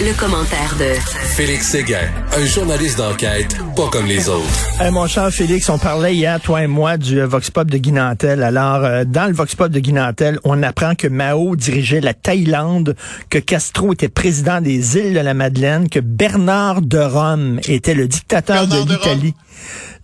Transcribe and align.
Le, 0.00 0.12
commentaire 0.18 0.74
de 0.78 0.94
Félix 1.36 1.68
Séguin, 1.68 2.08
un 2.36 2.44
journaliste 2.44 2.98
d'enquête 2.98 3.56
pas 3.76 3.88
comme 3.88 4.06
les 4.06 4.28
autres. 4.28 4.46
Euh, 4.80 4.90
mon 4.90 5.06
cher 5.06 5.30
Félix, 5.30 5.68
on 5.68 5.78
parlait 5.78 6.14
hier, 6.14 6.40
toi 6.40 6.62
et 6.62 6.66
moi, 6.66 6.96
du 6.96 7.20
euh, 7.20 7.26
Vox 7.26 7.50
Pop 7.50 7.70
de 7.70 7.78
Guinantel. 7.78 8.42
Alors, 8.42 8.84
euh, 8.84 9.04
dans 9.04 9.26
le 9.26 9.32
Vox 9.32 9.54
Pop 9.54 9.70
de 9.70 9.78
Guinantel, 9.78 10.38
on 10.44 10.62
apprend 10.62 10.94
que 10.94 11.06
Mao 11.06 11.56
dirigeait 11.56 12.00
la 12.00 12.14
Thaïlande, 12.14 12.96
que 13.30 13.38
Castro 13.38 13.92
était 13.92 14.08
président 14.08 14.60
des 14.60 14.96
îles 14.98 15.14
de 15.14 15.20
la 15.20 15.34
Madeleine, 15.34 15.88
que 15.88 16.00
Bernard 16.00 16.82
de 16.82 16.98
Rome 16.98 17.60
était 17.68 17.94
le 17.94 18.08
dictateur 18.08 18.66
Bernard 18.66 18.86
de 18.86 18.92
l'Italie. 18.92 19.34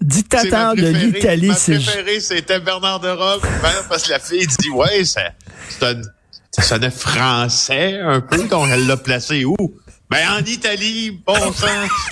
Dictateur 0.01 0.75
de 0.77 0.87
l'Italie, 0.87 1.53
c'est... 1.57 1.75
préféré, 1.75 2.21
c'était 2.21 2.61
Bernard 2.61 3.01
de 3.01 3.09
Rome. 3.09 3.41
Ben, 3.63 3.71
parce 3.89 4.05
que 4.05 4.11
la 4.11 4.21
fille 4.21 4.47
dit, 4.47 4.71
ouais, 4.71 5.05
ça, 5.05 5.23
c'est 5.69 5.85
un- 5.85 6.03
ça 6.59 6.75
sonnait 6.75 6.91
français 6.91 7.99
un 8.03 8.21
peu, 8.21 8.47
donc 8.49 8.69
elle 8.71 8.87
l'a 8.87 8.97
placé 8.97 9.45
où? 9.45 9.57
Ben, 10.11 10.19
en 10.39 10.45
Italie, 10.45 11.21
bon 11.27 11.53
sang, 11.53 11.67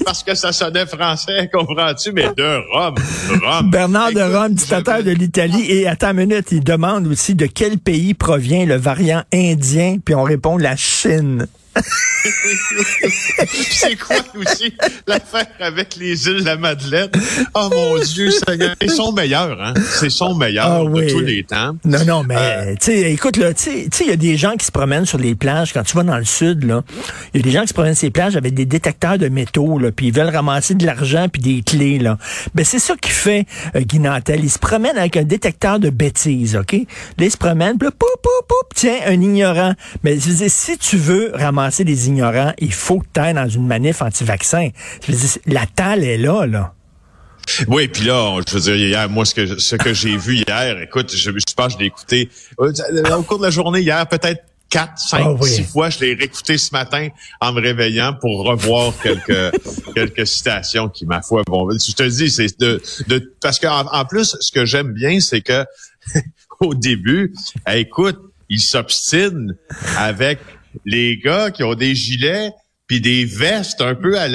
parce 0.05 0.22
que 0.22 0.34
ça 0.34 0.53
sonnait 0.53 0.84
français, 0.84 1.48
comprends-tu? 1.53 2.12
Mais 2.12 2.28
de 2.36 2.61
Rome, 2.72 2.94
Rome. 3.42 3.70
Bernard 3.70 4.12
de 4.12 4.20
Rome, 4.20 4.53
dictateur 4.53 5.03
de 5.03 5.11
l'Italie. 5.12 5.64
Et 5.70 5.88
attends 5.88 6.11
une 6.11 6.28
minute, 6.28 6.48
il 6.53 6.62
demande 6.62 7.06
aussi 7.06 7.34
de 7.34 7.47
quel 7.47 7.78
pays 7.78 8.12
provient 8.12 8.66
le 8.66 8.77
variant 8.77 9.22
indien, 9.33 9.97
puis 10.05 10.14
on 10.14 10.22
répond 10.25 10.58
la 10.58 10.77
Chine. 10.77 11.47
C'est 13.70 13.96
quoi 13.96 14.16
aussi 14.36 14.72
l'affaire 15.06 15.46
avec 15.60 15.96
les 15.96 16.27
îles 16.28 16.41
de 16.41 16.44
la 16.44 16.56
Madeleine? 16.56 17.10
Oh 17.55 17.69
mon 17.72 17.98
Dieu, 18.02 18.30
Seigneur. 18.30 18.74
Ils 18.80 18.91
sont 18.91 19.12
meilleurs, 19.12 19.60
hein? 19.60 19.74
C'est 19.98 20.10
son 20.10 20.34
meilleur 20.34 20.66
Ah 20.66 20.84
de 20.84 20.88
oui. 20.88 21.06
tous 21.12 21.20
les 21.20 21.44
temps. 21.44 21.77
Non, 21.84 22.04
non, 22.04 22.22
mais, 22.24 22.36
Euh, 22.36 22.74
tu 22.80 22.86
sais, 22.86 23.12
écoute, 23.12 23.36
là, 23.36 23.52
tu 23.54 23.64
sais, 23.64 24.04
il 24.04 24.06
y 24.08 24.12
a 24.12 24.16
des 24.16 24.36
gens 24.36 24.56
qui 24.56 24.64
se 24.66 24.72
promènent 24.72 25.06
sur 25.06 25.19
les 25.19 25.34
plages, 25.34 25.72
quand 25.72 25.82
tu 25.82 25.97
vas 25.97 26.02
dans 26.02 26.19
le 26.19 26.24
sud, 26.24 26.64
là, 26.64 26.82
il 27.34 27.41
y 27.41 27.42
a 27.42 27.44
des 27.44 27.50
gens 27.50 27.62
qui 27.62 27.69
se 27.69 27.74
promènent 27.74 27.94
sur 27.94 28.06
les 28.06 28.10
plages 28.10 28.36
avec 28.36 28.54
des 28.54 28.64
détecteurs 28.66 29.19
de 29.19 29.28
métaux, 29.28 29.78
là, 29.78 29.91
puis 29.92 30.06
ils 30.06 30.12
veulent 30.12 30.34
ramasser 30.34 30.74
de 30.74 30.86
l'argent 30.86 31.28
puis 31.28 31.42
des 31.42 31.62
clés, 31.62 31.98
là. 31.98 32.19
Ben, 32.54 32.64
c'est 32.64 32.78
ça 32.78 32.94
qu'il 32.97 33.12
fait, 33.12 33.47
euh, 33.75 33.81
Guy 33.81 33.98
Nantel. 33.98 34.41
Il 34.43 34.50
se 34.50 34.58
promène 34.58 34.97
avec 34.97 35.16
un 35.16 35.25
détecteur 35.25 35.78
de 35.78 35.91
bêtises, 35.91 36.56
OK? 36.56 36.72
Là, 36.72 37.25
il 37.25 37.31
se 37.31 37.37
promène, 37.37 37.78
puis 37.78 37.87
là, 37.88 37.93
poup, 37.98 38.06
poup, 38.22 38.47
poup, 38.48 38.69
tiens, 38.75 38.98
un 39.06 39.20
ignorant. 39.20 39.75
Mais, 40.03 40.16
dire, 40.16 40.50
si 40.50 40.78
tu 40.78 40.97
veux 40.97 41.32
ramasser 41.34 41.66
des 41.84 42.09
ignorants, 42.09 42.53
il 42.59 42.72
faut 42.72 43.00
que 43.00 43.06
tu 43.15 43.21
ailles 43.21 43.34
dans 43.34 43.49
une 43.49 43.66
manif 43.66 44.03
anti-vaccin. 44.03 44.71
Je 45.06 45.12
veux 45.12 45.19
dire, 45.19 45.31
la 45.47 45.66
talle 45.66 46.04
est 46.04 46.19
là, 46.19 46.47
là. 46.47 46.72
Oui, 47.69 47.87
puis 47.88 48.04
là, 48.06 48.25
on- 48.25 48.41
je 48.47 48.54
veux 48.54 48.60
dire, 48.60 48.75
hier, 48.77 49.09
moi, 49.09 49.25
ce 49.25 49.34
que, 49.34 49.59
ce 49.59 49.76
que 49.76 49.94
j'ai 49.94 50.16
vu 50.16 50.37
hier, 50.47 50.81
écoute, 50.81 51.15
je, 51.15 51.31
je 51.31 51.55
pense 51.56 51.69
que 51.69 51.72
je 51.75 51.78
l'ai 51.78 51.87
écouté 51.87 52.28
euh, 52.60 52.72
au 53.16 53.22
cours 53.22 53.38
de 53.38 53.44
la 53.44 53.50
journée 53.50 53.81
hier, 53.81 54.05
peut-être 54.09 54.43
quatre, 54.69 54.99
cinq, 54.99 55.22
Ah 55.25 55.32
oui. 55.32 55.49
six 55.49 55.62
fois. 55.62 55.88
Je 55.91 56.00
l'ai 56.00 56.15
réécouté 56.15 56.59
ce 56.59 56.72
matin 56.72 57.09
en 57.41 57.53
me 57.53 57.60
réveillant 57.60 58.15
pour 58.21 58.44
revoir 58.44 58.93
quelques 59.00 59.53
quelques 59.94 60.26
citations 60.26 60.88
qui, 60.88 61.06
ma 61.06 61.22
foi, 61.22 61.43
bon, 61.47 61.69
je 61.71 61.93
te 61.93 62.03
dis, 62.03 62.31
c'est 62.32 62.59
de, 62.59 62.82
de 63.06 63.32
parce 63.41 63.60
qu'en 63.60 63.87
en 63.93 64.05
plus, 64.05 64.37
ce 64.41 64.50
que 64.50 64.65
j'aime 64.65 64.93
bien, 64.93 65.21
c'est 65.21 65.41
que 65.41 65.65
au 66.60 66.75
début, 66.75 67.32
écoute, 67.72 68.19
il 68.49 68.60
s'obstine 68.60 69.55
avec 69.97 70.41
les 70.84 71.19
gars 71.19 71.50
qui 71.50 71.62
ont 71.64 71.75
des 71.75 71.94
gilets 71.94 72.50
puis 72.87 73.00
des 73.00 73.25
vestes 73.25 73.81
un 73.81 73.94
peu 73.94 74.19
à, 74.19 74.28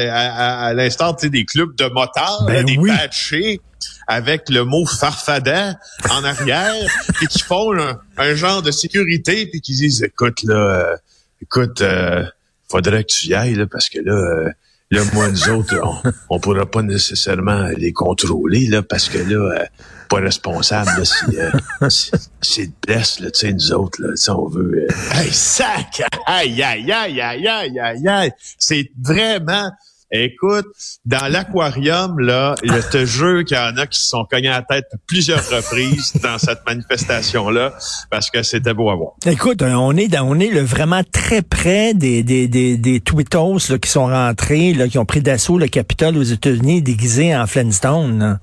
sais, 1.18 1.30
des 1.30 1.46
clubs 1.46 1.76
de 1.76 1.86
motards, 1.86 2.46
Ben 2.46 2.54
là, 2.54 2.64
des 2.64 2.78
oui. 2.78 2.90
patchés 2.90 3.62
avec 4.08 4.50
le 4.50 4.66
mot 4.66 4.86
farfadet 4.86 5.72
en 6.10 6.24
arrière, 6.24 6.86
puis 7.16 7.28
qui 7.28 7.40
font 7.40 7.78
un, 7.78 7.98
un 8.18 8.36
genre 8.36 8.62
de 8.62 8.72
sécurité, 8.72 9.48
puis 9.48 9.62
qui 9.62 9.74
disent, 9.74 10.04
écoute, 10.04 10.44
là, 10.44 10.56
euh, 10.56 10.98
écoute, 11.42 11.82
euh, 11.82 12.26
faudrait 12.70 13.04
que 13.04 13.14
tu 13.14 13.28
y 13.28 13.34
ailles, 13.34 13.56
là, 13.56 13.68
parce 13.68 13.90
que 13.90 14.00
là, 14.00 14.14
euh, 14.14 14.50
là, 14.92 15.02
moi, 15.14 15.30
nous 15.30 15.50
autres, 15.50 15.76
on, 15.82 16.12
on 16.30 16.40
pourra 16.40 16.66
pas 16.70 16.84
nécessairement 16.84 17.68
les 17.78 17.94
contrôler, 17.94 18.68
là, 18.68 18.84
parce 18.84 19.10
que 19.10 19.18
là, 19.18 19.62
euh, 19.62 19.66
pas 20.10 20.18
responsable, 20.18 20.92
là, 20.98 21.06
si, 21.06 21.40
euh, 21.40 21.90
si, 21.90 22.12
si 22.42 22.74
blesse, 22.86 23.20
là, 23.22 23.32
tu 23.32 23.40
sais, 23.40 23.54
nous 23.54 23.72
autres, 23.74 24.02
là, 24.02 24.10
sais, 24.16 24.32
on 24.32 24.48
veut... 24.48 24.86
euh, 24.90 25.20
hey, 25.20 25.32
sac! 25.32 26.04
Aïe, 26.28 26.62
aïe, 26.62 26.92
aïe, 26.92 27.22
aïe, 27.22 27.48
aïe, 27.48 27.80
aïe, 27.80 28.08
aïe! 28.08 28.32
C'est 28.58 28.92
vraiment... 29.02 29.72
Écoute, 30.12 30.66
dans 31.06 31.32
l'aquarium, 31.32 32.20
là, 32.20 32.56
je 32.64 32.90
te 32.90 33.06
jure 33.06 33.46
qu'il 33.46 33.56
y 33.56 33.60
en 33.60 33.78
a 33.78 33.88
qui 33.88 33.98
se 33.98 34.10
sont 34.10 34.26
cognés 34.30 34.50
à 34.50 34.60
la 34.60 34.62
tête 34.62 34.86
plusieurs 35.08 35.48
reprises 35.50 36.14
dans 36.22 36.38
cette 36.38 36.66
manifestation-là, 36.68 37.74
parce 38.10 38.30
que 38.30 38.44
c'était 38.44 38.74
beau 38.74 38.90
à 38.90 38.96
voir. 38.96 39.14
Écoute, 39.26 39.62
euh, 39.62 39.74
on 39.74 39.96
est 39.96 40.10
dans, 40.10 40.28
on 40.28 40.38
est 40.40 40.52
vraiment 40.60 41.02
très 41.10 41.42
près 41.42 41.94
des 41.94 42.24
des 42.24 42.48
des, 42.48 42.78
des 42.78 43.00
tweetos 43.00 43.70
là, 43.70 43.78
qui 43.78 43.90
sont 43.90 44.08
rentrés, 44.08 44.74
là, 44.74 44.88
qui 44.88 44.98
ont 44.98 45.06
pris 45.06 45.22
d'assaut 45.22 45.58
le 45.58 45.68
Capitole 45.68 46.18
aux 46.18 46.24
États-Unis 46.24 46.82
déguisés 46.82 47.36
en 47.36 47.48
Flintstone. 47.48 48.20
là. 48.20 48.40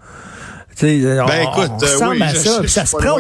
Euh, 0.87 1.25
Ben 1.27 1.47
on- 1.47 1.51
écoute, 1.53 1.71
on 1.81 1.83
euh, 1.83 1.87
ressemble 1.87 2.15
oui, 2.17 2.23
à 2.23 2.35
ça. 2.35 2.87
se 2.87 2.97
prend 2.97 3.17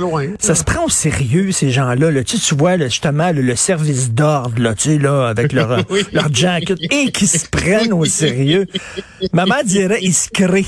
loin, 0.00 0.24
au-. 0.24 0.36
Ça 0.38 0.54
se 0.54 0.64
prend 0.64 0.88
sérieux 0.88 1.50
ces 1.52 1.70
gens-là. 1.70 2.10
Là. 2.10 2.22
Tu, 2.24 2.36
sais, 2.36 2.42
tu 2.48 2.54
vois 2.54 2.76
là, 2.76 2.88
justement 2.88 3.32
le, 3.32 3.42
le 3.42 3.56
service 3.56 4.10
d'ordre 4.12 4.60
là, 4.60 4.74
tu 4.74 4.90
sais 4.90 4.98
là, 4.98 5.26
avec 5.28 5.52
leur 5.52 5.84
Oui. 5.90 6.04
leur 6.12 6.32
jacket 6.32 6.78
et 6.90 7.10
qui 7.10 7.26
se 7.26 7.46
prennent 7.48 7.92
au 7.92 8.04
sérieux. 8.04 8.66
Maman 9.32 9.56
dirait 9.64 9.98
ils 10.02 10.14
se 10.14 10.28
créent. 10.28 10.66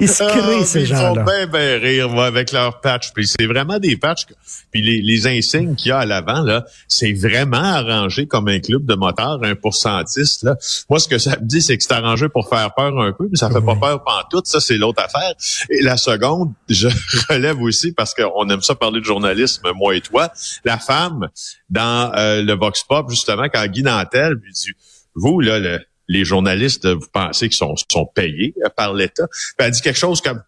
Ils 0.00 0.08
se 0.08 0.22
Ah, 0.22 0.64
ces 0.64 0.82
ils 0.82 0.94
font 0.94 1.12
bien, 1.24 1.46
bien 1.46 1.78
rire, 1.78 2.08
moi, 2.08 2.26
avec 2.26 2.52
leurs 2.52 2.80
patchs. 2.80 3.12
Puis 3.12 3.26
c'est 3.26 3.46
vraiment 3.46 3.78
des 3.78 3.96
patchs. 3.96 4.26
Puis 4.70 4.80
les, 4.82 5.00
les 5.02 5.26
insignes 5.26 5.74
qu'il 5.74 5.88
y 5.88 5.92
a 5.92 5.98
à 5.98 6.06
l'avant, 6.06 6.42
là, 6.42 6.64
c'est 6.86 7.12
vraiment 7.12 7.56
arrangé 7.56 8.26
comme 8.26 8.48
un 8.48 8.60
club 8.60 8.84
de 8.86 8.94
motards, 8.94 9.40
un 9.42 9.54
pourcentiste, 9.56 10.44
là. 10.44 10.56
Moi, 10.88 11.00
ce 11.00 11.08
que 11.08 11.18
ça 11.18 11.32
me 11.40 11.46
dit, 11.46 11.60
c'est 11.62 11.76
que 11.76 11.82
c'est 11.82 11.92
arrangé 11.92 12.28
pour 12.28 12.48
faire 12.48 12.72
peur 12.74 12.98
un 13.00 13.12
peu, 13.12 13.28
mais 13.30 13.36
ça 13.36 13.50
fait 13.50 13.60
pas 13.64 13.74
peur 13.76 14.04
pantoute. 14.04 14.46
Ça, 14.46 14.60
c'est 14.60 14.76
l'autre 14.76 15.02
affaire. 15.02 15.32
Et 15.70 15.82
la 15.82 15.96
seconde, 15.96 16.52
je 16.68 16.88
relève 17.28 17.60
aussi, 17.60 17.92
parce 17.92 18.14
qu'on 18.14 18.48
aime 18.50 18.62
ça 18.62 18.74
parler 18.74 19.00
de 19.00 19.04
journalisme, 19.04 19.68
moi 19.74 19.96
et 19.96 20.00
toi, 20.00 20.30
la 20.64 20.78
femme, 20.78 21.28
dans 21.70 22.12
euh, 22.14 22.42
le 22.42 22.54
Vox 22.54 22.84
Pop, 22.84 23.10
justement, 23.10 23.46
quand 23.52 23.66
Guy 23.66 23.82
Nantel 23.82 24.34
lui 24.34 24.52
dit, 24.52 24.70
vous, 25.14 25.40
là, 25.40 25.58
le- 25.58 25.80
les 26.08 26.24
journalistes, 26.24 26.86
vous 26.86 27.06
pensez 27.12 27.48
qu'ils 27.48 27.56
sont, 27.56 28.06
payés 28.14 28.54
euh, 28.64 28.68
par 28.74 28.94
l'État? 28.94 29.28
Puis 29.28 29.66
elle 29.66 29.70
dit 29.70 29.80
quelque 29.80 29.98
chose 29.98 30.20
comme 30.20 30.42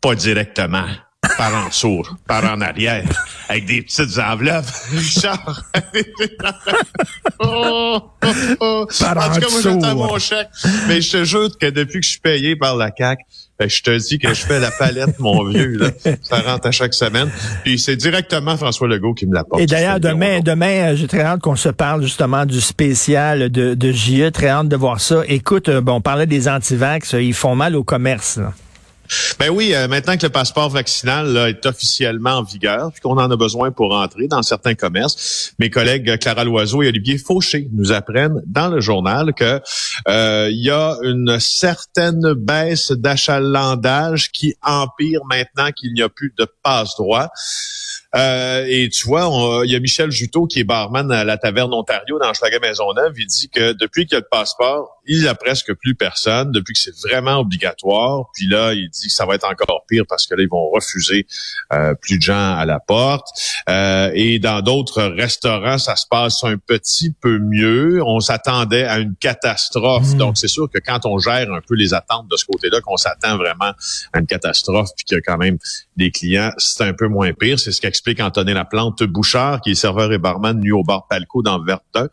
pas 0.00 0.14
directement, 0.14 0.86
par 1.36 1.54
en 1.54 1.68
dessous, 1.68 2.02
par 2.26 2.44
en 2.44 2.60
arrière, 2.60 3.04
avec 3.48 3.66
des 3.66 3.82
petites 3.82 4.18
enveloppes. 4.18 4.66
Richard. 4.92 5.64
oh, 7.40 7.98
oh, 8.24 8.28
oh. 8.60 8.86
Par 9.00 9.16
en 9.16 9.30
en 9.30 9.34
tout 9.34 9.40
cas, 9.40 9.48
moi, 9.50 9.60
j'attends 9.62 9.94
mon 9.94 10.18
chèque. 10.18 10.48
Mais 10.88 11.00
je 11.00 11.12
te 11.12 11.24
jure 11.24 11.58
que 11.58 11.66
depuis 11.66 12.00
que 12.00 12.06
je 12.06 12.10
suis 12.10 12.20
payé 12.20 12.56
par 12.56 12.76
la 12.76 12.90
CAC, 12.90 13.20
ben, 13.58 13.68
je 13.68 13.82
te 13.82 13.96
dis 13.96 14.18
que 14.18 14.34
je 14.34 14.44
fais 14.44 14.58
la 14.58 14.72
palette, 14.72 15.20
mon 15.20 15.44
vieux. 15.44 15.76
Là. 15.76 15.90
Ça 16.22 16.40
rentre 16.40 16.66
à 16.66 16.72
chaque 16.72 16.92
semaine. 16.92 17.30
Puis 17.62 17.78
c'est 17.78 17.94
directement 17.94 18.56
François 18.56 18.88
Legault 18.88 19.14
qui 19.14 19.26
me 19.26 19.34
l'apporte. 19.34 19.62
Et 19.62 19.66
d'ailleurs, 19.66 20.00
demain, 20.00 20.40
demain, 20.40 20.92
euh, 20.92 20.96
j'ai 20.96 21.06
très 21.06 21.20
hâte 21.20 21.40
qu'on 21.40 21.54
se 21.54 21.68
parle 21.68 22.02
justement 22.02 22.46
du 22.46 22.60
spécial 22.60 23.50
de, 23.50 23.74
de 23.74 23.92
JE. 23.92 24.30
Très 24.32 24.48
hâte 24.48 24.68
de 24.68 24.76
voir 24.76 25.00
ça. 25.00 25.22
Écoute, 25.28 25.68
euh, 25.68 25.80
bon, 25.80 25.94
on 25.94 26.00
parlait 26.00 26.26
des 26.26 26.48
antivax, 26.48 27.14
euh, 27.14 27.22
ils 27.22 27.34
font 27.34 27.54
mal 27.54 27.76
au 27.76 27.84
commerce. 27.84 28.38
là. 28.38 28.52
Ben 29.38 29.50
oui, 29.50 29.74
euh, 29.74 29.86
maintenant 29.88 30.16
que 30.16 30.22
le 30.22 30.32
passeport 30.32 30.70
vaccinal 30.70 31.32
là, 31.32 31.48
est 31.50 31.66
officiellement 31.66 32.38
en 32.38 32.42
vigueur, 32.42 32.90
puis 32.90 33.00
qu'on 33.00 33.18
en 33.18 33.30
a 33.30 33.36
besoin 33.36 33.70
pour 33.70 33.94
entrer 33.94 34.28
dans 34.28 34.42
certains 34.42 34.74
commerces, 34.74 35.52
mes 35.58 35.70
collègues 35.70 36.18
Clara 36.18 36.44
Loiseau 36.44 36.82
et 36.82 36.88
Olivier 36.88 37.18
Fauché 37.18 37.68
nous 37.72 37.92
apprennent 37.92 38.42
dans 38.46 38.68
le 38.68 38.80
journal 38.80 39.34
que 39.34 39.60
euh, 40.08 40.48
il 40.50 40.64
y 40.64 40.70
a 40.70 40.96
une 41.02 41.38
certaine 41.38 42.32
baisse 42.34 42.92
d'achalandage 42.92 44.32
qui 44.32 44.54
empire 44.62 45.20
maintenant 45.28 45.70
qu'il 45.72 45.92
n'y 45.92 46.02
a 46.02 46.08
plus 46.08 46.32
de 46.36 46.46
passe-droit. 46.62 47.30
Euh, 48.16 48.64
et 48.68 48.88
tu 48.88 49.06
vois, 49.06 49.62
il 49.64 49.70
y 49.70 49.76
a 49.76 49.80
Michel 49.80 50.10
Juteau 50.10 50.46
qui 50.46 50.60
est 50.60 50.64
barman 50.64 51.10
à 51.10 51.24
la 51.24 51.36
taverne 51.36 51.74
Ontario 51.74 52.18
dans 52.18 52.28
Maison 52.28 52.58
Maisonneuve. 52.60 53.14
Il 53.16 53.26
dit 53.26 53.48
que 53.48 53.72
depuis 53.72 54.06
qu'il 54.06 54.14
y 54.14 54.16
a 54.16 54.20
le 54.20 54.28
passeport, 54.30 55.00
il 55.06 55.20
n'y 55.20 55.28
a 55.28 55.34
presque 55.34 55.74
plus 55.74 55.94
personne, 55.94 56.52
depuis 56.52 56.74
que 56.74 56.80
c'est 56.80 57.08
vraiment 57.08 57.38
obligatoire. 57.38 58.26
Puis 58.34 58.46
là, 58.46 58.72
il 58.72 58.88
dit 58.88 59.08
que 59.08 59.12
ça 59.12 59.26
va 59.26 59.34
être 59.34 59.46
encore 59.46 59.84
pire 59.88 60.04
parce 60.08 60.26
que 60.26 60.34
là, 60.34 60.42
ils 60.42 60.48
vont 60.48 60.70
refuser 60.70 61.26
euh, 61.72 61.94
plus 61.94 62.18
de 62.18 62.22
gens 62.22 62.56
à 62.56 62.64
la 62.64 62.80
porte. 62.80 63.26
Euh, 63.68 64.10
et 64.14 64.38
dans 64.38 64.62
d'autres 64.62 65.02
restaurants, 65.02 65.78
ça 65.78 65.96
se 65.96 66.06
passe 66.08 66.44
un 66.44 66.56
petit 66.56 67.12
peu 67.12 67.38
mieux. 67.38 68.02
On 68.04 68.20
s'attendait 68.20 68.84
à 68.84 68.98
une 68.98 69.14
catastrophe. 69.16 70.14
Mmh. 70.14 70.18
Donc, 70.18 70.38
c'est 70.38 70.48
sûr 70.48 70.68
que 70.70 70.78
quand 70.78 71.04
on 71.04 71.18
gère 71.18 71.52
un 71.52 71.60
peu 71.66 71.74
les 71.74 71.94
attentes 71.94 72.28
de 72.30 72.36
ce 72.36 72.44
côté-là, 72.46 72.80
qu'on 72.80 72.96
s'attend 72.96 73.36
vraiment 73.36 73.72
à 74.12 74.18
une 74.18 74.26
catastrophe, 74.26 74.90
puis 74.96 75.04
qu'il 75.04 75.16
y 75.16 75.18
a 75.18 75.22
quand 75.22 75.38
même 75.38 75.58
des 75.96 76.10
clients, 76.10 76.52
c'est 76.58 76.84
un 76.84 76.94
peu 76.94 77.08
moins 77.08 77.32
pire. 77.32 77.58
C'est 77.58 77.72
ce 77.72 77.80
qu'explique 77.80 78.03
Antonin 78.20 78.54
Laplante 78.54 79.02
Bouchard, 79.04 79.60
qui 79.60 79.70
est 79.72 79.74
serveur 79.74 80.12
et 80.12 80.18
barman 80.18 80.58
nu 80.58 80.72
au 80.72 80.82
bar 80.82 81.06
Palco 81.08 81.42
dans 81.42 81.62
Verdun. 81.62 82.08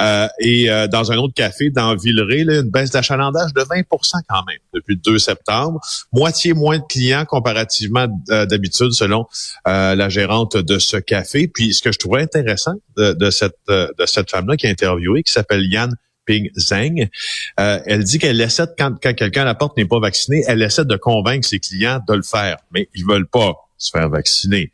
Euh, 0.00 0.28
et 0.38 0.70
euh, 0.70 0.86
dans 0.86 1.12
un 1.12 1.16
autre 1.16 1.34
café 1.34 1.70
dans 1.70 1.94
Villeray, 1.96 2.44
là, 2.44 2.60
une 2.60 2.70
baisse 2.70 2.90
d'achalandage 2.90 3.52
de 3.54 3.62
20% 3.62 3.84
quand 4.28 4.44
même 4.46 4.58
depuis 4.74 4.94
le 4.94 5.00
2 5.00 5.18
septembre. 5.18 5.80
Moitié 6.12 6.52
moins 6.52 6.78
de 6.78 6.84
clients 6.88 7.24
comparativement 7.24 8.06
euh, 8.30 8.46
d'habitude 8.46 8.92
selon 8.92 9.26
la 9.64 10.08
gérante 10.08 10.56
de 10.56 10.78
ce 10.78 10.96
café. 10.96 11.48
Puis 11.48 11.74
ce 11.74 11.82
que 11.82 11.92
je 11.92 11.98
trouvais 11.98 12.22
intéressant 12.22 12.74
de, 12.96 13.30
cette, 13.30 13.56
de 13.68 14.06
cette 14.06 14.30
femme-là 14.30 14.56
qui 14.56 14.66
a 14.66 14.70
interviewé, 14.70 15.22
qui 15.22 15.32
s'appelle 15.32 15.64
Yann 15.64 15.94
Ping 16.26 16.50
Zeng. 16.56 17.08
elle 17.56 18.04
dit 18.04 18.18
qu'elle 18.18 18.40
essaie, 18.40 18.66
quand, 18.78 18.94
quand 19.02 19.14
quelqu'un 19.14 19.42
à 19.42 19.46
la 19.46 19.54
porte 19.54 19.76
n'est 19.76 19.86
pas 19.86 20.00
vacciné, 20.00 20.42
elle 20.46 20.62
essaie 20.62 20.84
de 20.84 20.96
convaincre 20.96 21.46
ses 21.46 21.60
clients 21.60 22.00
de 22.06 22.14
le 22.14 22.22
faire, 22.22 22.58
mais 22.72 22.88
ils 22.94 23.06
veulent 23.06 23.28
pas 23.28 23.54
se 23.80 23.90
faire 23.90 24.08
vacciner. 24.08 24.70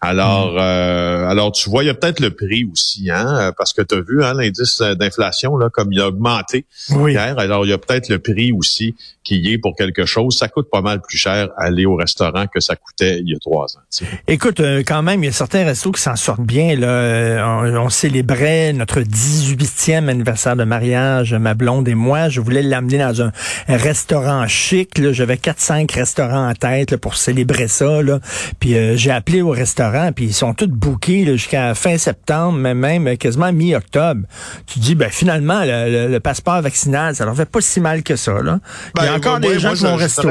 Alors, 0.00 0.52
hmm. 0.52 0.58
euh, 0.58 1.28
alors 1.28 1.50
tu 1.52 1.68
vois, 1.70 1.82
il 1.82 1.86
y 1.86 1.90
a 1.90 1.94
peut-être 1.94 2.20
le 2.20 2.30
prix 2.30 2.64
aussi, 2.70 3.10
hein, 3.10 3.38
euh, 3.40 3.52
parce 3.56 3.72
que 3.72 3.82
tu 3.82 3.94
as 3.96 4.00
vu 4.00 4.22
hein, 4.22 4.34
l'indice 4.34 4.80
d'inflation 4.80 5.56
là, 5.56 5.70
comme 5.70 5.92
il 5.92 6.00
a 6.00 6.08
augmenté 6.08 6.66
hier. 6.90 7.38
Alors, 7.38 7.64
il 7.64 7.70
y 7.70 7.72
a 7.72 7.78
peut-être 7.78 8.08
le 8.08 8.18
prix 8.18 8.52
aussi 8.52 8.94
qui 9.24 9.38
y 9.38 9.52
est 9.52 9.58
pour 9.58 9.74
quelque 9.76 10.04
chose. 10.04 10.36
Ça 10.36 10.48
coûte 10.48 10.68
pas 10.70 10.82
mal 10.82 11.00
plus 11.00 11.16
cher 11.16 11.48
aller 11.56 11.86
au 11.86 11.96
restaurant 11.96 12.46
que 12.46 12.60
ça 12.60 12.76
coûtait 12.76 13.20
il 13.20 13.30
y 13.30 13.34
a 13.34 13.38
trois 13.38 13.66
ans. 13.76 14.06
Écoute, 14.26 14.60
euh, 14.60 14.82
quand 14.86 15.02
même, 15.02 15.22
il 15.22 15.26
y 15.26 15.30
a 15.30 15.32
certains 15.32 15.64
restos 15.64 15.92
qui 15.92 16.02
s'en 16.02 16.16
sortent 16.16 16.40
bien. 16.40 16.76
Là, 16.76 17.58
on, 17.80 17.88
célébrait 17.88 18.72
notre 18.72 19.00
18e 19.00 20.08
anniversaire 20.08 20.56
de 20.56 20.64
mariage, 20.64 21.34
ma 21.34 21.54
blonde 21.54 21.88
et 21.88 21.94
moi. 21.94 22.28
Je 22.28 22.40
voulais 22.40 22.62
l'amener 22.62 22.98
dans 22.98 23.22
un 23.22 23.32
restaurant 23.68 24.46
chic. 24.46 25.00
J'avais 25.12 25.36
4-5 25.36 25.92
restaurants 25.92 26.48
en 26.48 26.54
tête 26.54 26.96
pour 26.96 27.16
célébrer 27.16 27.68
ça. 27.68 28.02
Là. 28.02 28.20
Puis 28.58 28.76
euh, 28.76 28.96
j'ai 28.96 29.10
appelé 29.10 29.42
au 29.42 29.50
restaurant, 29.50 30.12
puis 30.12 30.26
ils 30.26 30.34
sont 30.34 30.54
tous 30.54 30.66
bookés 30.66 31.24
jusqu'à 31.26 31.74
fin 31.74 31.98
septembre, 31.98 32.58
mais 32.58 32.74
même 32.74 33.16
quasiment 33.16 33.52
mi-octobre. 33.52 34.22
Tu 34.66 34.78
dis, 34.78 34.94
ben 34.94 35.10
finalement, 35.10 35.62
le, 35.64 36.18
passeport 36.18 36.60
vaccinal, 36.60 37.14
ça 37.14 37.24
leur 37.24 37.36
fait 37.36 37.48
pas 37.48 37.60
si 37.60 37.80
mal 37.80 38.02
que 38.02 38.16
ça. 38.16 38.32
Là. 38.42 38.60
Il 38.96 39.04
y 39.04 39.06
a 39.06 39.10
ben, 39.10 39.16
encore 39.18 39.40
des 39.40 39.58
gens 39.58 39.74
qui 39.74 39.84
vont 39.84 39.96
rester. 39.96 40.28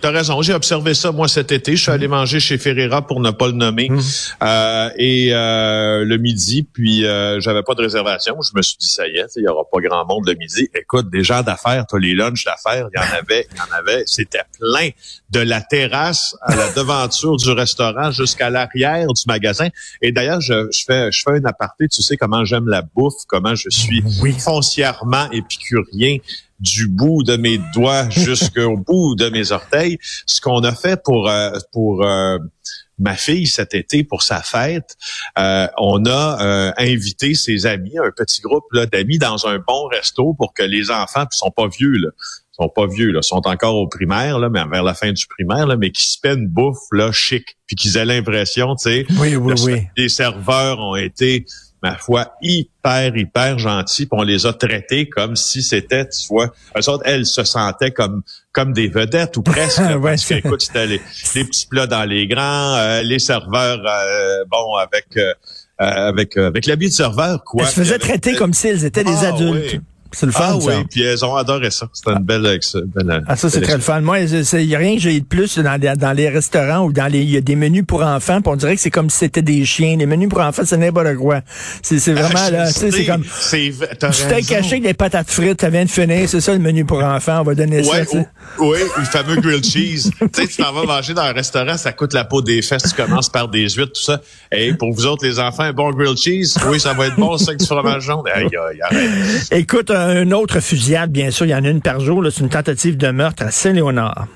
T'as 0.00 0.12
raison, 0.12 0.40
j'ai 0.42 0.54
observé 0.54 0.94
ça 0.94 1.10
moi 1.10 1.26
cet 1.26 1.50
été. 1.50 1.74
Je 1.74 1.82
suis 1.82 1.90
allé 1.90 2.06
manger 2.06 2.38
chez 2.38 2.56
Ferreira 2.56 3.04
pour 3.04 3.20
ne 3.20 3.32
pas 3.32 3.48
le 3.48 3.54
nommer 3.54 3.88
mmh. 3.88 4.00
euh, 4.44 4.90
et 4.96 5.30
euh, 5.32 6.04
le 6.04 6.18
midi, 6.18 6.62
puis 6.62 7.04
euh, 7.04 7.40
j'avais 7.40 7.64
pas 7.64 7.74
de 7.74 7.82
réservation. 7.82 8.36
Je 8.40 8.52
me 8.54 8.62
suis 8.62 8.76
dit 8.78 8.86
ça 8.86 9.08
y 9.08 9.16
est, 9.16 9.26
il 9.36 9.42
y 9.42 9.48
aura 9.48 9.64
pas 9.70 9.80
grand 9.80 10.06
monde 10.06 10.28
le 10.28 10.34
midi. 10.34 10.68
Écoute, 10.74 11.10
des 11.10 11.24
gens 11.24 11.42
d'affaires, 11.42 11.84
t'as 11.88 11.98
les 11.98 12.14
lunchs 12.14 12.44
d'affaires, 12.44 12.88
il 12.94 12.96
y 12.96 13.02
en 13.02 13.18
avait, 13.18 13.48
il 13.50 13.56
y 13.56 13.60
en 13.60 13.76
avait, 13.76 14.04
c'était 14.06 14.42
plein 14.60 14.90
de 15.30 15.40
la 15.40 15.60
terrasse 15.60 16.36
à 16.42 16.54
la 16.54 16.72
devanture 16.72 17.36
du 17.36 17.50
restaurant 17.50 18.12
jusqu'à 18.12 18.50
l'arrière 18.50 19.08
du 19.08 19.22
magasin. 19.26 19.68
Et 20.00 20.12
d'ailleurs, 20.12 20.40
je, 20.40 20.68
je, 20.70 20.84
fais 20.86 21.10
je 21.10 21.22
fais 21.24 21.38
un 21.38 21.44
aparté. 21.44 21.88
Tu 21.88 22.02
sais 22.02 22.16
comment 22.16 22.44
j'aime 22.44 22.68
la 22.68 22.82
bouffe, 22.82 23.24
comment 23.26 23.56
je 23.56 23.68
suis 23.68 24.02
foncièrement 24.38 25.28
épicurien 25.32 26.18
du 26.60 26.88
bout 26.88 27.22
de 27.22 27.36
mes 27.36 27.58
doigts 27.74 28.08
jusqu'au 28.10 28.76
bout 28.76 29.14
de 29.14 29.28
mes 29.28 29.52
orteils. 29.52 29.98
Ce 30.26 30.40
qu'on 30.40 30.60
a 30.60 30.74
fait 30.74 31.02
pour 31.02 31.28
euh, 31.28 31.50
pour 31.72 32.04
euh, 32.04 32.38
ma 32.98 33.14
fille 33.14 33.46
cet 33.46 33.74
été 33.74 34.02
pour 34.02 34.22
sa 34.22 34.42
fête, 34.42 34.96
euh, 35.38 35.68
on 35.78 36.04
a 36.06 36.72
invité 36.78 37.34
ses 37.34 37.66
amis, 37.66 37.96
un 37.96 38.10
petit 38.10 38.40
groupe 38.40 38.64
d'amis 38.90 39.18
dans 39.18 39.46
un 39.46 39.58
bon 39.58 39.86
resto 39.86 40.34
pour 40.34 40.52
que 40.52 40.64
les 40.64 40.90
enfants, 40.90 41.24
qui 41.26 41.38
sont 41.38 41.52
pas 41.52 41.68
vieux 41.68 41.92
là, 41.92 42.08
sont 42.58 42.68
pas 42.68 42.88
vieux 42.88 43.12
là, 43.12 43.22
sont 43.22 43.46
encore 43.46 43.76
au 43.76 43.86
primaire 43.86 44.40
là, 44.40 44.48
mais 44.48 44.64
vers 44.68 44.82
la 44.82 44.94
fin 44.94 45.12
du 45.12 45.26
primaire 45.28 45.68
là, 45.68 45.76
mais 45.76 45.92
qui 45.92 46.10
se 46.10 46.18
une 46.24 46.48
bouffe 46.48 46.88
là 46.90 47.12
chic, 47.12 47.56
puis 47.66 47.76
qu'ils 47.76 47.96
aient 47.96 48.04
l'impression, 48.04 48.74
tu 48.74 48.90
sais, 48.90 49.06
oui, 49.20 49.36
oui, 49.36 49.54
oui. 49.64 49.82
les 49.96 50.08
serveurs 50.08 50.80
ont 50.80 50.96
été 50.96 51.46
ma 51.82 51.96
foi, 51.96 52.34
hyper, 52.42 53.16
hyper 53.16 53.58
gentils. 53.58 54.06
Puis 54.06 54.18
on 54.18 54.22
les 54.22 54.46
a 54.46 54.52
traités 54.52 55.08
comme 55.08 55.36
si 55.36 55.62
c'était, 55.62 56.08
tu 56.08 56.28
vois, 56.28 56.52
eux 56.76 56.88
autres, 56.88 57.02
elles 57.06 57.26
se 57.26 57.44
sentaient 57.44 57.92
comme 57.92 58.22
comme 58.52 58.72
des 58.72 58.88
vedettes 58.88 59.36
ou 59.36 59.42
presque. 59.42 59.80
parce 60.02 60.24
que, 60.24 60.34
écoute, 60.34 60.62
c'était 60.62 60.86
les, 60.86 60.98
petits 60.98 61.66
plats 61.66 61.86
dans 61.86 62.04
les 62.04 62.26
grands, 62.26 62.74
euh, 62.76 63.02
les 63.02 63.18
serveurs, 63.18 63.80
euh, 63.86 64.44
bon, 64.50 64.74
avec 64.74 65.06
euh, 65.16 65.32
avec 65.78 66.36
avec 66.36 66.66
l'habit 66.66 66.88
de 66.88 66.94
serveur, 66.94 67.44
quoi. 67.44 67.62
Elles 67.62 67.68
se 67.68 67.74
faisaient 67.74 67.98
traiter 67.98 68.34
comme 68.34 68.54
s'ils 68.54 68.84
étaient 68.84 69.04
des 69.04 69.24
ah, 69.24 69.28
adultes. 69.28 69.80
C'est 70.10 70.26
le 70.26 70.32
fun, 70.32 70.44
ah, 70.48 70.56
oui, 70.56 70.72
puis 70.90 71.02
elles 71.02 71.22
ont 71.24 71.34
adoré 71.36 71.70
ça. 71.70 71.86
C'était 71.92 72.12
une 72.12 72.24
belle, 72.24 72.42
belle 72.42 73.24
Ah, 73.26 73.36
ça, 73.36 73.50
c'est 73.50 73.60
très 73.60 73.74
le 73.74 73.80
fun. 73.80 74.00
Moi, 74.00 74.20
il 74.20 74.66
n'y 74.66 74.74
a 74.74 74.78
rien 74.78 74.94
que 74.94 75.00
j'ai 75.00 75.20
de 75.20 75.24
plus 75.24 75.58
dans, 75.58 75.78
dans 75.78 76.12
les 76.12 76.28
restaurants 76.30 76.86
ou 76.86 76.92
dans 76.92 77.06
les, 77.12 77.20
il 77.20 77.30
y 77.30 77.36
a 77.36 77.42
des 77.42 77.56
menus 77.56 77.84
pour 77.86 78.02
enfants, 78.02 78.40
puis 78.40 78.50
on 78.50 78.56
dirait 78.56 78.74
que 78.74 78.80
c'est 78.80 78.90
comme 78.90 79.10
si 79.10 79.18
c'était 79.18 79.42
des 79.42 79.64
chiens. 79.66 79.96
Les 79.96 80.06
menus 80.06 80.30
pour 80.30 80.40
enfants, 80.40 80.62
c'est 80.64 80.78
n'importe 80.78 81.14
quoi. 81.16 81.42
C'est, 81.82 81.98
c'est 81.98 82.14
vraiment, 82.14 82.30
ah, 82.36 82.50
là, 82.50 82.66
tu 82.68 82.74
sais, 82.74 82.90
c'est 82.90 83.04
comme, 83.06 83.22
tu 83.22 84.26
t'es 84.28 84.42
caché 84.42 84.72
avec 84.72 84.82
des 84.82 84.94
patates 84.94 85.30
frites, 85.30 85.60
ça 85.60 85.68
vient 85.68 85.84
de 85.84 85.90
finir, 85.90 86.28
c'est 86.28 86.40
ça 86.40 86.52
le 86.52 86.58
menu 86.58 86.84
pour 86.84 87.02
enfants, 87.02 87.40
on 87.40 87.44
va 87.44 87.54
donner 87.54 87.86
ouais, 87.86 88.04
ça, 88.04 88.18
Oui, 88.58 88.78
le 88.96 89.04
fameux 89.04 89.36
grilled 89.36 89.64
cheese. 89.64 90.10
tu 90.20 90.28
sais, 90.32 90.46
tu 90.46 90.62
t'en 90.62 90.72
vas 90.72 90.84
manger 90.84 91.14
dans 91.14 91.22
un 91.22 91.32
restaurant, 91.32 91.76
ça 91.76 91.92
coûte 91.92 92.12
la 92.12 92.24
peau 92.24 92.42
des 92.42 92.62
fesses, 92.62 92.94
tu 92.94 93.02
commences 93.02 93.28
par 93.28 93.48
des 93.48 93.68
huîtres, 93.68 93.92
tout 93.92 94.02
ça. 94.02 94.20
Et 94.50 94.72
pour 94.74 94.92
vous 94.92 95.06
autres, 95.06 95.24
les 95.24 95.38
enfants, 95.38 95.64
un 95.64 95.72
bon 95.72 95.90
grilled 95.90 96.18
cheese, 96.18 96.56
oui, 96.66 96.80
ça 96.80 96.92
va 96.92 97.06
être 97.06 97.16
bon, 97.16 97.36
ça, 97.38 97.50
avec 97.50 97.60
du 97.60 97.66
fromage 97.66 98.02
jaune. 98.02 98.24
Aïe, 98.32 98.44
aïe, 98.44 98.80
arrête. 98.82 99.52
Écoute, 99.52 99.90
un 99.90 100.30
autre 100.32 100.60
fusillade, 100.60 101.10
bien 101.10 101.30
sûr, 101.30 101.46
il 101.46 101.50
y 101.50 101.54
en 101.54 101.64
a 101.64 101.68
une 101.68 101.82
par 101.82 102.00
jour, 102.00 102.24
c'est 102.30 102.40
une 102.40 102.48
tentative 102.48 102.96
de 102.96 103.10
meurtre 103.10 103.44
à 103.44 103.50
Saint-Léonard. 103.50 104.26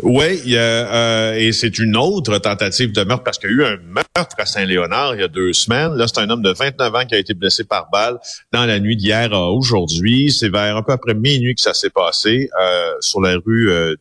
Oui, 0.00 0.40
euh, 0.48 1.34
et 1.34 1.52
c'est 1.52 1.78
une 1.78 1.96
autre 1.96 2.38
tentative 2.38 2.92
de 2.92 3.04
meurtre 3.04 3.24
parce 3.24 3.38
qu'il 3.38 3.50
y 3.50 3.52
a 3.52 3.56
eu 3.56 3.64
un 3.64 3.76
meurtre 3.76 4.01
à 4.14 4.46
Saint-Léonard 4.46 5.14
il 5.14 5.20
y 5.22 5.24
a 5.24 5.28
deux 5.28 5.52
semaines. 5.54 5.94
Là, 5.94 6.06
c'est 6.06 6.20
un 6.20 6.28
homme 6.28 6.42
de 6.42 6.52
29 6.52 6.94
ans 6.94 7.06
qui 7.06 7.14
a 7.14 7.18
été 7.18 7.32
blessé 7.32 7.64
par 7.64 7.88
balle 7.90 8.18
dans 8.52 8.66
la 8.66 8.78
nuit 8.78 8.96
d'hier 8.96 9.32
à 9.32 9.50
aujourd'hui. 9.50 10.30
C'est 10.30 10.50
vers 10.50 10.76
un 10.76 10.82
peu 10.82 10.92
après 10.92 11.14
minuit 11.14 11.54
que 11.54 11.62
ça 11.62 11.72
s'est 11.72 11.90
passé 11.90 12.50
euh, 12.60 12.92
sur 13.00 13.22
la 13.22 13.36
rue 13.44 13.70
euh, 13.70 13.96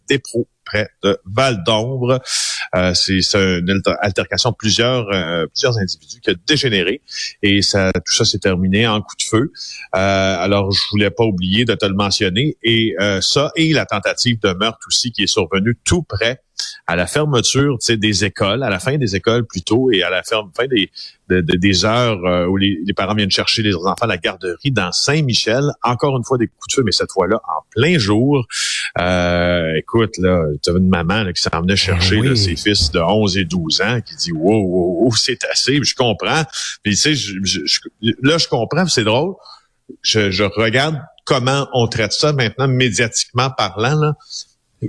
près 0.65 0.89
de 1.03 1.17
Val 1.25 1.63
d'Ombre. 1.63 2.21
Euh, 2.75 2.93
c'est 2.93 3.21
une 3.35 3.81
altercation 4.01 4.51
de 4.51 4.55
plusieurs, 4.55 5.07
euh, 5.13 5.47
plusieurs 5.47 5.77
individus 5.77 6.19
qui 6.19 6.29
a 6.29 6.33
dégénéré 6.45 7.01
et 7.41 7.61
ça, 7.61 7.91
tout 7.93 8.13
ça 8.13 8.25
s'est 8.25 8.39
terminé 8.39 8.87
en 8.87 9.01
coup 9.01 9.15
de 9.17 9.23
feu. 9.23 9.51
Euh, 9.95 10.35
alors, 10.39 10.71
je 10.71 10.81
voulais 10.91 11.09
pas 11.09 11.23
oublier 11.23 11.63
de 11.63 11.73
te 11.73 11.85
le 11.85 11.93
mentionner. 11.93 12.57
Et 12.63 12.95
ça 13.21 13.51
et 13.55 13.71
la 13.71 13.85
tentative 13.85 14.39
de 14.41 14.53
meurtre 14.53 14.85
aussi 14.87 15.11
qui 15.11 15.23
est 15.23 15.27
survenue 15.27 15.77
tout 15.85 16.03
près 16.03 16.41
à 16.87 16.95
la 16.95 17.07
fermeture 17.07 17.77
des 17.89 18.25
écoles, 18.25 18.63
à 18.63 18.69
la 18.69 18.79
fin 18.79 18.97
des 18.97 19.15
écoles 19.15 19.45
plutôt, 19.45 19.91
et 19.91 20.03
à 20.03 20.09
la 20.09 20.23
fin 20.23 20.67
des, 20.67 20.91
des 21.29 21.85
heures 21.85 22.23
euh, 22.25 22.45
où 22.47 22.57
les, 22.57 22.77
parents 22.95 23.15
viennent 23.15 23.31
chercher 23.31 23.61
les 23.63 23.75
enfants 23.75 23.93
à 24.01 24.07
la 24.07 24.17
garderie 24.17 24.71
dans 24.71 24.91
Saint-Michel. 24.91 25.63
Encore 25.83 26.17
une 26.17 26.23
fois, 26.23 26.37
des 26.37 26.47
coups 26.47 26.67
de 26.69 26.73
feu, 26.73 26.83
mais 26.85 26.91
cette 26.91 27.11
fois-là, 27.11 27.37
en 27.47 27.61
plein 27.71 27.97
jour. 27.97 28.45
Euh, 28.99 29.75
écoute, 29.75 30.17
là, 30.17 30.45
tu 30.61 30.69
as 30.69 30.73
une 30.73 30.89
maman 30.89 31.31
qui 31.31 31.41
s'en 31.41 31.61
venait 31.61 31.75
chercher 31.75 32.21
ben 32.21 32.35
ses 32.35 32.55
fils 32.55 32.91
de 32.91 32.99
11 32.99 33.37
et 33.37 33.45
12 33.45 33.81
ans 33.81 34.01
qui 34.01 34.15
dit 34.15 34.31
«Wow, 34.33 34.61
wow, 34.61 35.05
wow 35.05 35.11
c'est 35.15 35.43
assez.» 35.45 35.79
Je 35.83 35.95
comprends. 35.95 36.43
Puis, 36.83 36.95
tu 36.95 37.15
sais, 37.15 37.15
je, 37.15 37.81
là, 38.21 38.37
je 38.37 38.47
comprends, 38.47 38.85
c'est 38.87 39.03
drôle. 39.03 39.35
Je, 40.01 40.31
je 40.31 40.43
regarde 40.43 41.01
comment 41.25 41.67
on 41.73 41.87
traite 41.87 42.13
ça 42.13 42.33
maintenant, 42.33 42.67
médiatiquement 42.67 43.49
parlant. 43.51 43.95
Là 43.95 44.13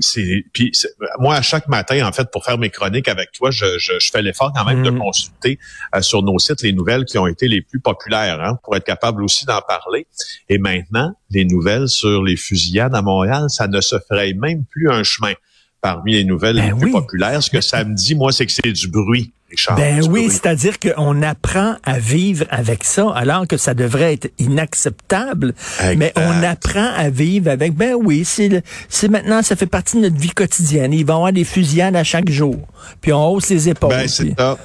c'est 0.00 0.44
puis 0.52 0.72
moi 1.18 1.36
à 1.36 1.42
chaque 1.42 1.68
matin 1.68 2.06
en 2.06 2.12
fait 2.12 2.30
pour 2.30 2.44
faire 2.44 2.58
mes 2.58 2.70
chroniques 2.70 3.08
avec 3.08 3.32
toi 3.32 3.50
je, 3.50 3.78
je, 3.78 3.92
fais 4.10 4.22
l'effort 4.22 4.52
quand 4.54 4.64
même 4.64 4.82
de 4.82 4.90
mm. 4.90 4.98
consulter 4.98 5.58
euh, 5.94 6.00
sur 6.00 6.22
nos 6.22 6.38
sites 6.38 6.62
les 6.62 6.72
nouvelles 6.72 7.04
qui 7.04 7.18
ont 7.18 7.26
été 7.26 7.48
les 7.48 7.60
plus 7.60 7.80
populaires 7.80 8.40
hein, 8.40 8.58
pour 8.62 8.74
être 8.76 8.84
capable 8.84 9.22
aussi 9.22 9.44
d'en 9.44 9.60
parler 9.60 10.06
et 10.48 10.58
maintenant 10.58 11.14
les 11.30 11.44
nouvelles 11.44 11.88
sur 11.88 12.22
les 12.22 12.36
fusillades 12.36 12.94
à 12.94 13.02
Montréal 13.02 13.46
ça 13.48 13.68
ne 13.68 13.80
se 13.80 13.96
ferait 14.08 14.32
même 14.34 14.64
plus 14.64 14.90
un 14.90 15.02
chemin 15.02 15.34
parmi 15.82 16.12
les 16.12 16.24
nouvelles 16.24 16.56
Ben 16.56 16.72
les 16.72 16.80
plus 16.80 16.90
populaires. 16.90 17.42
Ce 17.42 17.50
que 17.50 17.60
ça 17.60 17.84
me 17.84 17.94
dit, 17.94 18.14
moi, 18.14 18.32
c'est 18.32 18.46
que 18.46 18.52
c'est 18.52 18.72
du 18.72 18.88
bruit. 18.88 19.32
Richard, 19.52 19.76
Ben 19.76 20.02
oui, 20.10 20.28
c'est-à-dire 20.30 20.80
qu'on 20.80 21.22
apprend 21.22 21.76
à 21.84 21.98
vivre 21.98 22.44
avec 22.50 22.82
ça, 22.84 23.10
alors 23.14 23.46
que 23.46 23.56
ça 23.56 23.74
devrait 23.74 24.14
être 24.14 24.30
inacceptable. 24.38 25.54
Exact. 25.78 25.96
Mais 25.98 26.12
on 26.16 26.42
apprend 26.42 26.88
à 26.96 27.10
vivre 27.10 27.50
avec. 27.50 27.74
Ben 27.74 27.94
oui, 27.94 28.24
c'est 28.24 29.08
maintenant, 29.08 29.42
ça 29.42 29.54
fait 29.54 29.66
partie 29.66 29.96
de 29.98 30.02
notre 30.02 30.16
vie 30.18 30.30
quotidienne. 30.30 30.92
Il 30.92 31.04
va 31.04 31.12
y 31.12 31.16
avoir 31.16 31.32
des 31.32 31.44
fusillades 31.44 31.94
à 31.96 32.04
chaque 32.04 32.30
jour. 32.30 32.56
Puis 33.00 33.12
on 33.12 33.28
hausse 33.32 33.50
les 33.50 33.68
épaules. 33.68 33.90
Ben, 33.90 34.08
c'est 34.08 34.24
puis- 34.24 34.34
ça. 34.36 34.56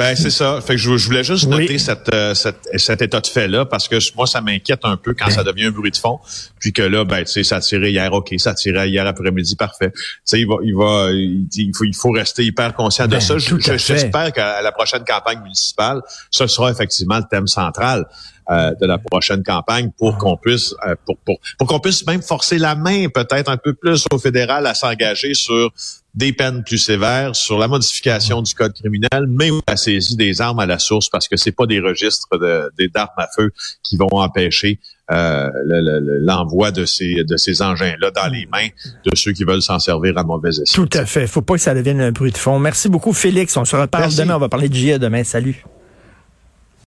Ben, 0.00 0.16
c'est 0.16 0.30
ça. 0.30 0.60
Fait 0.60 0.74
que 0.74 0.78
je, 0.80 0.96
je 0.96 1.06
voulais 1.06 1.22
juste 1.24 1.44
Oui. 1.44 1.60
noter 1.62 1.78
cette, 1.78 2.12
euh, 2.14 2.34
cette- 2.34 2.68
cet 2.76 3.02
état 3.02 3.20
de 3.20 3.26
fait-là 3.26 3.66
parce 3.66 3.86
que 3.86 3.96
moi, 4.16 4.26
ça 4.26 4.40
m'inquiète 4.40 4.80
un 4.84 4.96
peu 4.96 5.14
quand 5.14 5.26
Ben. 5.26 5.30
ça 5.34 5.44
devient 5.44 5.66
un 5.66 5.70
bruit 5.70 5.90
de 5.90 5.96
fond. 5.96 6.18
Puis 6.58 6.72
que 6.72 6.82
là, 6.82 7.04
ben, 7.04 7.20
tu 7.24 7.32
sais, 7.32 7.44
ça 7.44 7.60
tirait 7.60 7.90
hier, 7.92 8.12
OK, 8.12 8.34
ça 8.38 8.54
tirait 8.54 8.88
hier 8.88 9.06
après-midi, 9.06 9.56
parfait. 9.56 9.90
Tu 9.92 10.00
sais, 10.24 10.40
il 10.40 10.46
va, 10.46 10.54
il 10.64 10.74
va, 10.74 11.10
il, 11.12 11.72
faut, 11.76 11.84
il 11.84 11.94
faut 11.94 12.10
rester 12.12 12.44
hyper 12.44 12.74
conscient 12.74 13.06
de 13.06 13.10
Ben, 13.12 13.20
ça. 13.20 13.36
Je-. 13.38 13.56
J'espère 13.76 14.32
qu'à 14.32 14.62
la 14.62 14.72
prochaine 14.72 15.04
campagne 15.04 15.40
municipale, 15.42 16.00
ce 16.30 16.46
sera 16.46 16.70
effectivement 16.70 17.18
le 17.18 17.24
thème 17.30 17.46
central. 17.46 18.06
euh, 18.50 18.72
de 18.80 18.86
la 18.86 18.98
prochaine 18.98 19.44
campagne 19.44 19.90
pour 19.96 20.18
qu'on 20.18 20.36
puisse 20.36 20.74
euh, 20.84 20.96
pour, 21.06 21.16
pour, 21.18 21.36
pour 21.56 21.68
qu'on 21.68 21.78
puisse 21.78 22.04
même 22.04 22.20
forcer 22.20 22.58
la 22.58 22.74
main 22.74 23.06
peut-être 23.08 23.48
un 23.48 23.56
peu 23.56 23.74
plus 23.74 24.06
au 24.12 24.18
fédéral 24.18 24.66
à 24.66 24.74
s'engager 24.74 25.34
sur 25.34 25.70
des 26.14 26.32
peines 26.32 26.64
plus 26.64 26.78
sévères, 26.78 27.36
sur 27.36 27.58
la 27.58 27.68
modification 27.68 28.42
du 28.42 28.52
code 28.54 28.72
criminel, 28.72 29.26
mais 29.28 29.50
la 29.68 29.76
saisie 29.76 30.16
des 30.16 30.40
armes 30.40 30.58
à 30.58 30.66
la 30.66 30.78
source, 30.78 31.08
parce 31.08 31.28
que 31.28 31.36
c'est 31.36 31.52
pas 31.52 31.66
des 31.66 31.78
registres 31.80 32.26
de- 32.38 32.70
des 32.78 32.88
d'armes 32.88 33.08
à 33.16 33.28
feu 33.34 33.52
qui 33.82 33.96
vont 33.96 34.08
empêcher 34.12 34.80
euh, 35.12 35.48
le- 35.64 35.80
le- 35.80 35.98
le- 35.98 36.18
l'envoi 36.20 36.70
de 36.70 36.84
ces 36.84 37.24
de 37.24 37.36
ces 37.36 37.62
engins-là 37.62 38.12
dans 38.12 38.28
les 38.28 38.46
mains 38.46 38.68
de 39.04 39.16
ceux 39.16 39.32
qui 39.32 39.42
veulent 39.42 39.60
s'en 39.62 39.80
servir 39.80 40.16
à 40.16 40.22
mauvais 40.22 40.50
escient. 40.50 40.84
Tout 40.86 40.98
à 40.98 41.04
fait. 41.04 41.26
Faut 41.26 41.42
pas 41.42 41.54
que 41.54 41.60
ça 41.60 41.74
devienne 41.74 42.00
un 42.00 42.12
bruit 42.12 42.30
de 42.30 42.38
fond. 42.38 42.60
Merci 42.60 42.88
beaucoup, 42.88 43.12
Félix. 43.12 43.56
On 43.56 43.64
se 43.64 43.74
reparle 43.74 44.04
Merci. 44.04 44.18
demain. 44.18 44.36
On 44.36 44.38
va 44.38 44.48
parler 44.48 44.68
de 44.68 44.74
GIA 44.74 44.98
demain. 44.98 45.24
Salut. 45.24 45.64